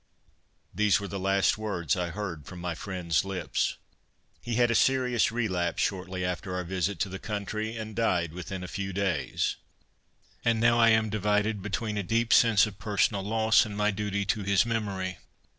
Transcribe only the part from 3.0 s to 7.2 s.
lips. He had a serious relapse, shortly after our visit to the